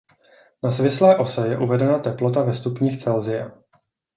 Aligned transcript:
Na 0.63 0.71
svislé 0.77 1.11
ose 1.25 1.45
je 1.47 1.57
uvedena 1.59 1.99
teplota 1.99 2.43
ve 2.43 2.55
stupních 2.55 3.03
Celsia. 3.03 3.51